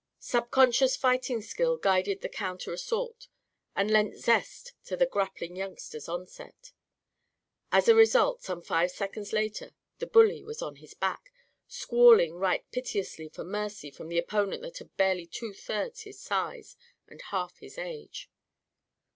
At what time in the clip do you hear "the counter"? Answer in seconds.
2.21-2.73